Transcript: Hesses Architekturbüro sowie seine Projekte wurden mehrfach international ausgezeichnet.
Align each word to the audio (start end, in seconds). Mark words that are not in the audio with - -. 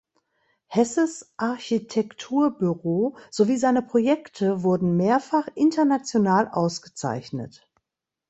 Hesses 0.65 1.31
Architekturbüro 1.37 3.17
sowie 3.29 3.57
seine 3.57 3.83
Projekte 3.83 4.63
wurden 4.63 4.97
mehrfach 4.97 5.47
international 5.53 6.47
ausgezeichnet. 6.47 7.69